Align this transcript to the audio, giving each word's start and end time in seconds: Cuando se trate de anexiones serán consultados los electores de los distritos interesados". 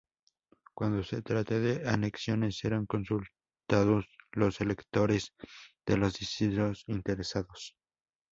Cuando 0.73 1.03
se 1.03 1.21
trate 1.21 1.59
de 1.59 1.87
anexiones 1.87 2.57
serán 2.57 2.87
consultados 2.87 4.07
los 4.31 4.59
electores 4.59 5.35
de 5.85 5.97
los 5.97 6.15
distritos 6.17 6.85
interesados". 6.87 7.75